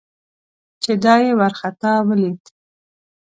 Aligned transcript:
چې 0.83 0.91
دای 1.03 1.21
یې 1.27 1.33
ورخطا 1.39 1.93
ولید. 2.07 2.41